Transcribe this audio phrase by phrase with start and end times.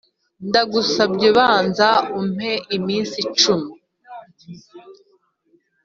[0.47, 1.87] ndagusabye banza
[2.19, 3.69] umpe iminsi icumi